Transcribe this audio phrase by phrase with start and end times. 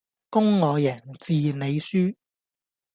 [0.31, 2.15] 公我贏,字你輸